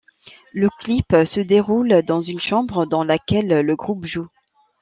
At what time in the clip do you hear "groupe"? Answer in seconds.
3.75-4.03